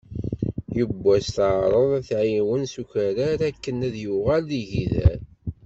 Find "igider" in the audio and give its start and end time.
4.61-5.19